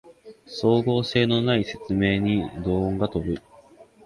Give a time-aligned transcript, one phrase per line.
[0.47, 3.39] 整合性のない説明に怒声が飛ぶ